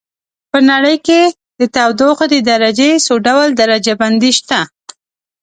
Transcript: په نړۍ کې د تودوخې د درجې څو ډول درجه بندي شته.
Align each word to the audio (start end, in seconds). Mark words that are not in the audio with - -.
په 0.51 0.59
نړۍ 0.71 0.97
کې 1.07 1.21
د 1.59 1.61
تودوخې 1.75 2.27
د 2.33 2.35
درجې 2.51 2.91
څو 3.05 3.13
ډول 3.27 3.47
درجه 3.61 3.93
بندي 4.01 4.31
شته. 4.39 4.59